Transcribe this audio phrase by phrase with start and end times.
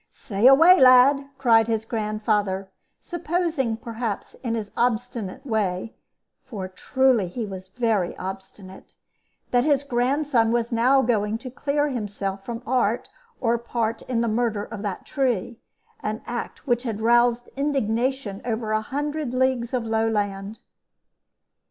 [0.09, 5.93] "Say away, lad," cried his grandfather, supposing, perhaps, in his obstinate way
[6.43, 8.95] (for truly he was very obstinate),
[9.51, 10.75] that his grandson was going
[11.35, 13.09] now to clear himself from art
[13.39, 15.59] or part in the murder of that tree
[15.99, 20.61] an act which had roused indignation over a hundred leagues of lowland.